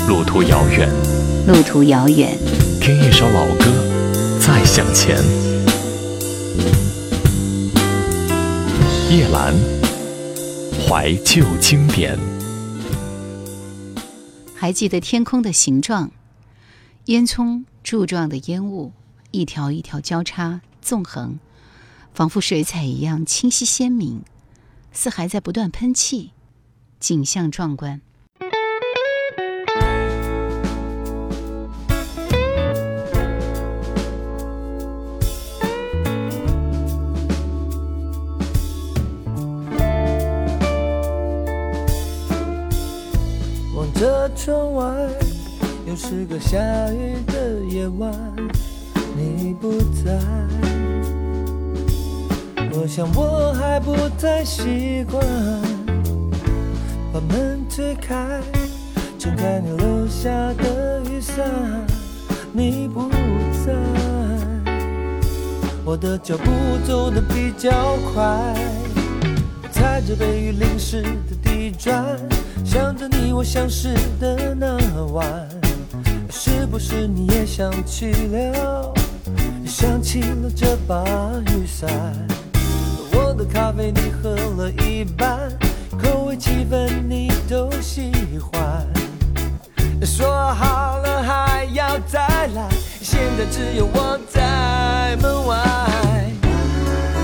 [0.00, 0.88] 路途遥远，
[1.46, 2.36] 路途遥远，
[2.80, 3.64] 听一首老歌，
[4.38, 5.16] 再向前。
[9.10, 9.54] 叶兰，
[10.86, 12.18] 怀旧经典。
[14.54, 16.10] 还记得天空的形状？
[17.06, 18.92] 烟囱柱状的烟雾，
[19.30, 21.38] 一条一条交叉纵横，
[22.12, 24.22] 仿佛水彩一样清晰鲜明，
[24.92, 26.32] 似还在不断喷气，
[27.00, 28.02] 景象壮观。
[44.34, 44.84] 窗外
[45.86, 46.58] 又是个下
[46.90, 48.12] 雨的夜晚，
[49.16, 50.18] 你不在，
[52.72, 55.24] 我想我还不太习惯。
[57.12, 58.40] 把门推开，
[59.18, 61.48] 撑开你留下的雨伞，
[62.52, 63.08] 你不
[63.64, 63.72] 在，
[65.84, 66.50] 我的脚步
[66.84, 67.70] 走得比较
[68.12, 68.54] 快，
[69.70, 72.18] 踩着被雨淋湿的地砖。
[72.62, 75.26] 想着你，我相识的那晚，
[76.30, 78.92] 是不是你也想起了？
[79.66, 81.02] 想起了这把
[81.52, 81.90] 雨伞。
[83.12, 85.50] 我的咖啡你喝了一半，
[85.90, 88.86] 口味气氛你都喜欢。
[90.02, 92.20] 说好了还要再
[92.54, 92.68] 来，
[93.00, 95.56] 现在只有我在门外。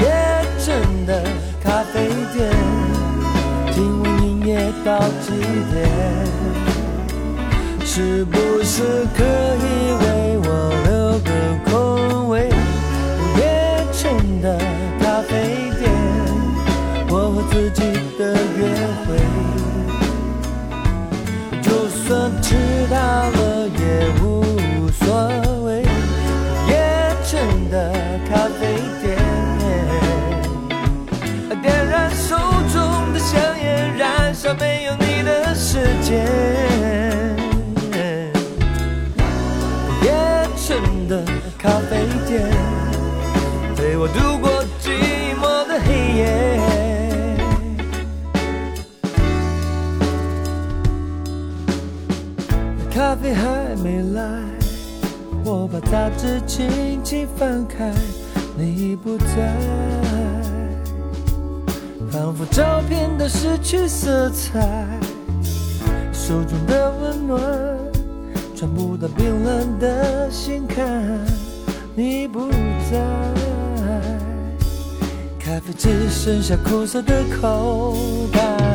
[0.00, 1.22] 夜深的
[1.62, 2.95] 咖啡店。
[4.84, 5.26] 到几
[5.72, 5.76] 点？
[7.84, 8.82] 是不是
[9.16, 9.64] 可以
[10.02, 10.04] 为
[10.42, 10.48] 我
[10.84, 11.30] 留个
[11.64, 11.70] 空
[12.28, 12.34] 位？
[13.38, 13.40] 夜
[13.92, 14.02] 城
[14.42, 14.44] 的
[15.00, 15.32] 咖啡
[15.78, 15.82] 店，
[17.08, 17.80] 我和自己
[18.18, 18.20] 的
[18.58, 18.60] 约
[19.06, 19.06] 会。
[21.62, 22.46] 就算迟
[22.90, 23.38] 到了
[55.90, 56.68] 杂志轻
[57.04, 57.92] 轻翻开，
[58.56, 59.54] 你不在，
[62.10, 64.84] 仿佛照片都失去色彩。
[66.12, 67.40] 手中的温暖
[68.56, 70.84] 传不到冰冷的心坎，
[71.94, 72.50] 你不
[72.90, 73.00] 在，
[75.38, 77.96] 咖啡只剩下苦涩的口
[78.32, 78.65] 感。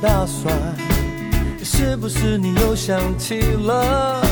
[0.00, 0.54] 打算
[1.64, 4.22] 是不是你又想起了，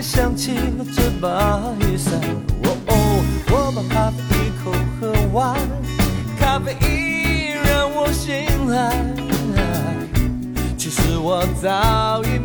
[0.00, 2.20] 想起了这把雨伞？
[2.62, 5.56] 我哦，我把咖啡一口喝完，
[6.38, 8.92] 咖啡因让我醒来。
[10.76, 12.38] 其实我早已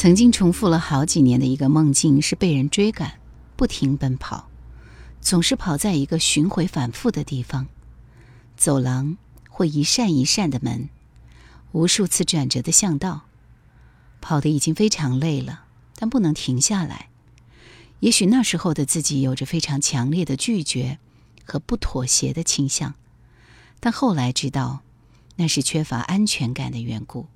[0.00, 3.20] 曾经重复了好几年的一个梦境是被人追赶，
[3.54, 4.48] 不停奔跑，
[5.20, 7.66] 总是跑在一个巡回反复的地方，
[8.56, 9.18] 走廊
[9.50, 10.88] 或一扇一扇的门，
[11.72, 13.26] 无数次转折的巷道，
[14.22, 15.64] 跑得已经非常累了，
[15.96, 17.10] 但不能停下来，
[17.98, 20.98] 也许那时候的自己有着非常强烈的拒绝
[21.44, 22.94] 和不妥协的倾向，
[23.80, 24.80] 但后来知道，
[25.36, 27.26] 那是缺乏安全感的缘故。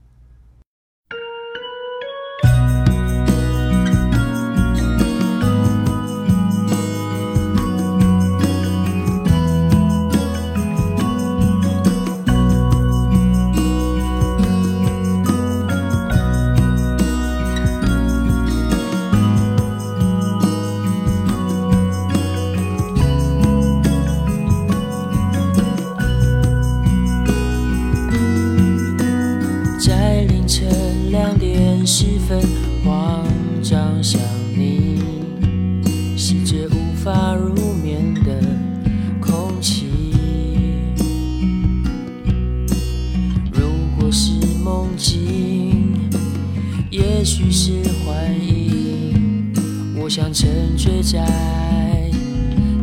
[47.57, 47.71] 是
[48.05, 49.55] 幻影，
[49.97, 51.25] 我想沉醉在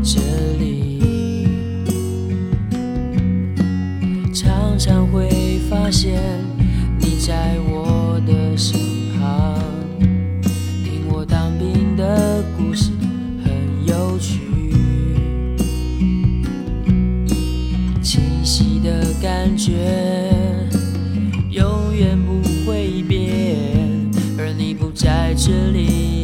[0.01, 0.21] 这
[0.57, 1.45] 里，
[4.33, 6.21] 常常会发现
[6.97, 8.79] 你在我的身
[9.19, 9.81] 旁。
[25.43, 26.20] 这里。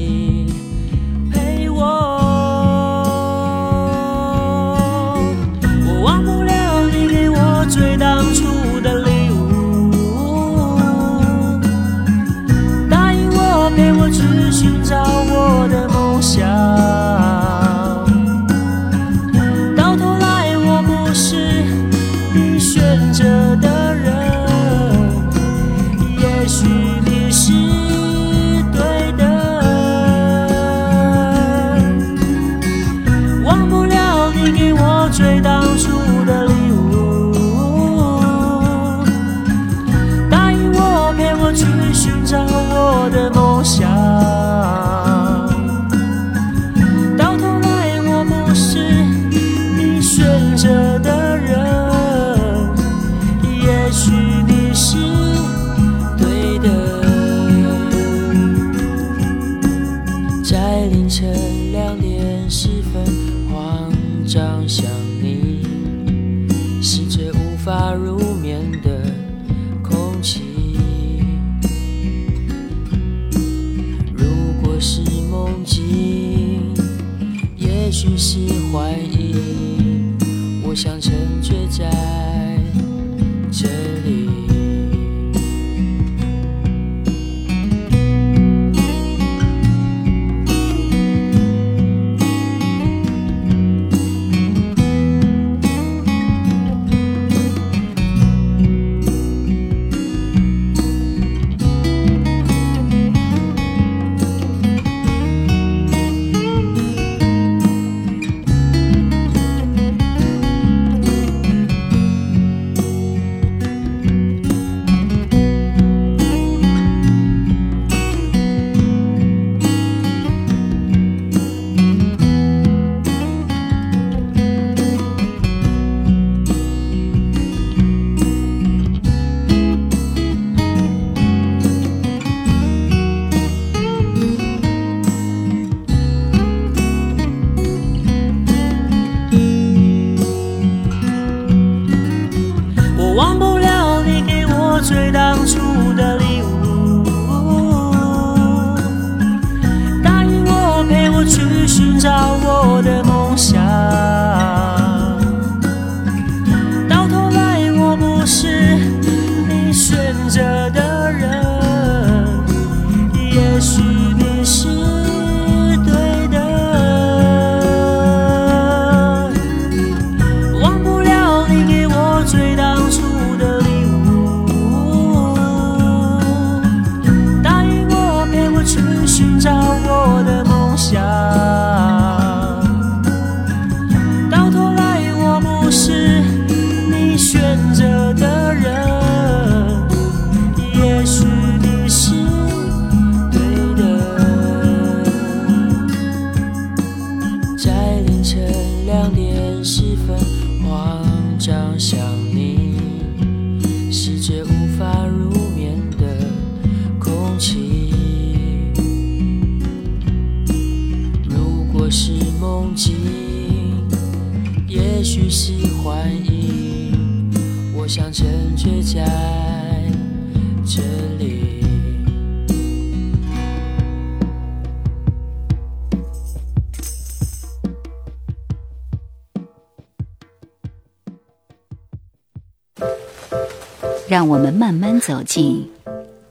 [234.27, 235.72] 让我们慢慢走进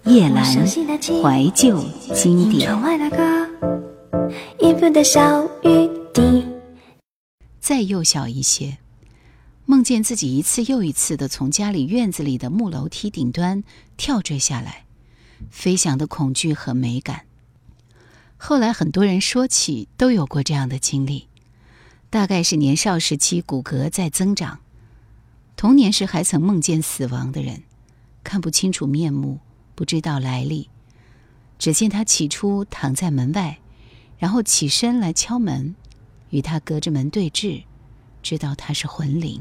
[0.05, 1.83] 夜阑怀旧
[2.15, 2.71] 经典。
[7.59, 8.77] 再幼小一些，
[9.65, 13.65] 梦见自己一次又一次的从家里院子里的木楼梯顶端
[13.97, 14.85] 跳坠下来，
[15.51, 17.23] 飞翔的恐惧和美感。
[18.37, 21.29] 后来很多人说起都有过这样的经历，
[22.11, 24.59] 大概是年少时期骨骼在增长。
[25.57, 27.63] 童年时还曾梦见死亡的人，
[28.27, 29.39] 看不清楚面目，
[29.77, 30.69] 不知道来历，
[31.61, 33.61] 只见他起初躺在门外，
[34.19, 35.77] 然后起身来敲门，
[36.31, 37.63] 与他隔着门对峙，
[38.25, 39.41] 知道他是魂灵。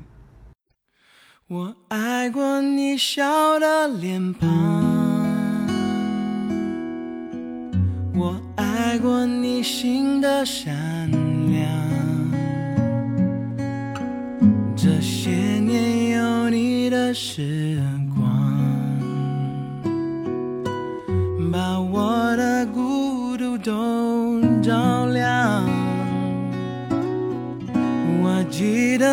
[1.47, 4.49] 我爱过你笑的脸庞，
[8.13, 11.09] 我爱过你心的善
[11.51, 11.65] 良。
[14.75, 17.81] 这些年有你的时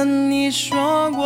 [0.04, 1.25] 你说过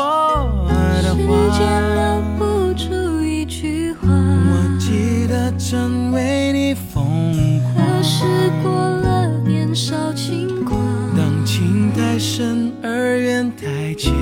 [1.03, 1.61] 的话，时间
[1.95, 4.09] 留不住一句话。
[4.09, 7.75] 我记得曾为你疯狂。
[7.75, 8.25] 可是
[8.63, 10.79] 过了年少轻狂，
[11.17, 14.13] 当情太深而缘太浅，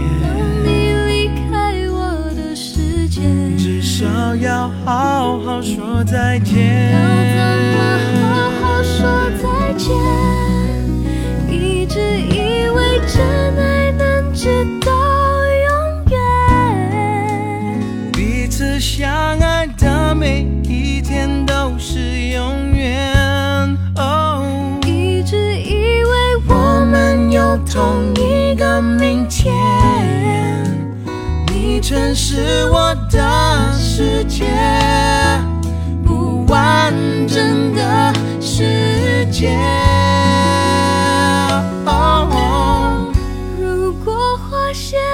[0.64, 3.23] 你离开我的世界，
[3.58, 6.92] 至少要好好说再见。
[6.92, 6.99] 要
[7.34, 7.38] 怎
[7.73, 7.82] 么
[8.20, 8.25] 好
[8.61, 8.99] 好说
[9.42, 9.90] 再见？
[11.50, 13.73] 一直以为真爱能
[14.44, 16.20] 直到永远。
[18.12, 19.10] 彼此相
[19.40, 21.98] 爱的每一天都是
[22.34, 23.10] 永远。
[23.96, 24.44] 哦，
[24.84, 29.54] 一直以为我我们有同一个明天，
[31.46, 34.44] 你曾是我的世界，
[36.04, 36.92] 不完
[37.26, 39.83] 整的世界。
[44.74, 45.13] 果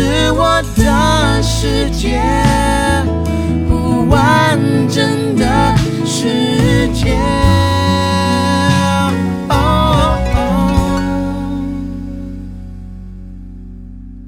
[0.00, 2.22] 是我的世界，
[3.68, 5.44] 不完整的
[6.06, 7.18] 世界。
[9.50, 10.16] 哦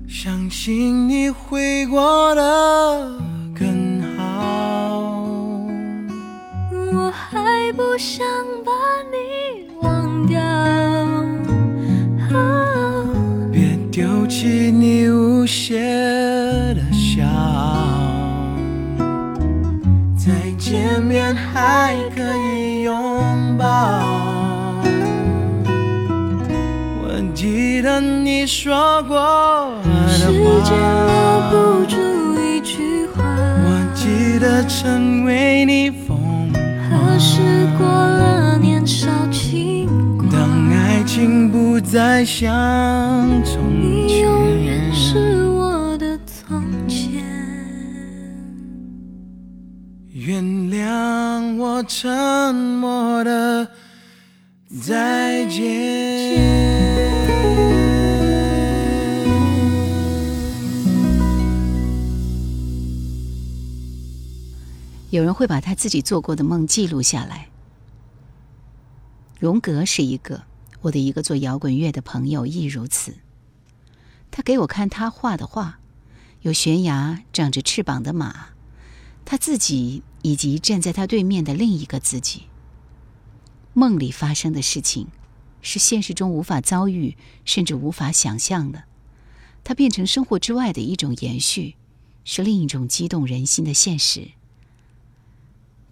[0.07, 2.41] 相信你会过的
[28.00, 29.16] 你说过
[30.08, 30.32] 时的
[30.62, 31.96] 间留话，不住
[32.40, 33.22] 一句话。
[33.64, 36.52] 我记得曾为你疯
[36.88, 37.40] 可是
[37.78, 39.87] 过了年少轻
[40.18, 42.49] 狂，当爱情不再像
[43.44, 44.92] 从前你永远。
[44.92, 47.22] 是我的从前。
[50.12, 53.66] 原谅我沉默的
[54.80, 57.02] 再见。
[65.12, 67.50] 有人会把他自己做过的梦记录下来。
[69.38, 70.45] 荣格是一个，
[70.81, 73.16] 我的一个做摇滚乐的朋友亦如此。
[74.31, 75.81] 他给我看他画的画，
[76.40, 78.54] 有悬崖、长着翅膀的马，
[79.26, 82.45] 他自己以及站在他对面的另一个自己。
[83.75, 85.09] 梦里发生的事情，
[85.61, 88.85] 是现实中无法遭遇，甚至无法想象的。
[89.62, 91.76] 它变成生活之外的一种延续，
[92.25, 94.31] 是另一种激动人心的现实。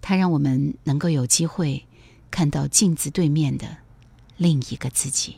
[0.01, 1.85] 它让我们能够有机会
[2.29, 3.77] 看到镜子对面的
[4.37, 5.37] 另一个自己。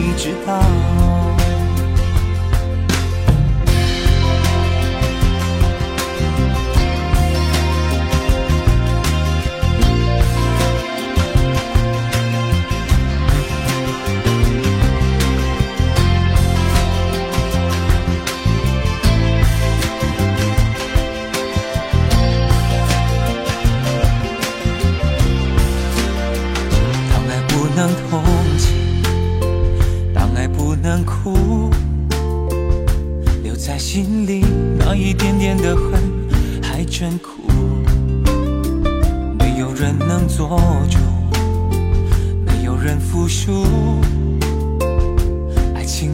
[0.00, 1.27] 你知道。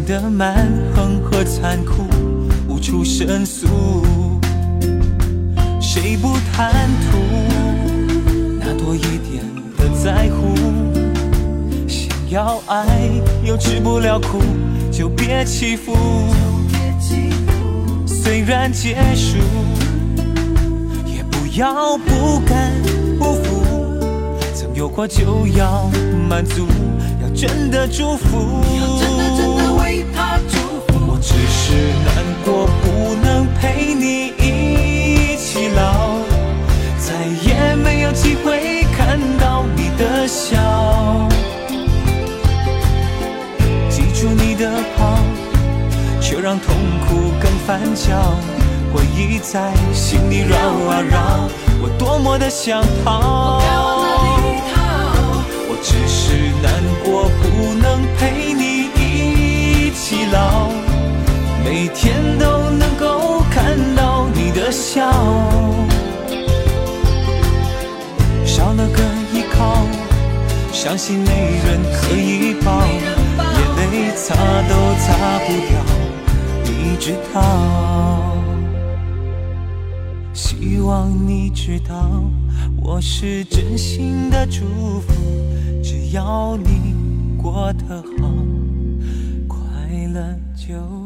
[0.07, 2.05] 的蛮横和残酷
[2.69, 3.67] 无处申诉，
[5.81, 7.19] 谁不贪图？
[8.61, 9.43] 那多一点
[9.79, 10.55] 的在乎。
[11.89, 12.87] 想要爱
[13.43, 14.41] 又吃不了苦，
[14.93, 15.97] 就别欺负。
[18.07, 19.39] 虽然结束，
[21.07, 22.73] 也不要不甘
[23.19, 23.65] 不服。
[24.55, 25.91] 曾有过就要
[26.29, 26.67] 满足，
[27.23, 28.63] 要真的祝福。
[32.47, 36.19] 我，不能陪你一起老。
[36.99, 40.57] 再也没有机会看到你的笑，
[43.91, 45.19] 记住你的好，
[46.21, 46.75] 却让痛
[47.07, 48.37] 苦更翻搅，
[48.93, 51.49] 回忆在心里绕啊绕，
[51.83, 54.04] 我多么的想逃。
[61.65, 65.11] 每天都能够看到你的笑。
[68.45, 69.87] 少了个依靠，
[70.71, 74.35] 相信没人可以抱，眼泪擦
[74.69, 75.75] 都擦不掉，
[76.65, 77.39] 你知道。
[80.35, 82.23] 希望你知道，
[82.77, 85.13] 我是真心的祝福，
[85.83, 86.95] 只要你
[87.43, 88.31] 过得好，
[89.49, 89.59] 快
[90.13, 90.21] 乐
[90.55, 91.04] 就好。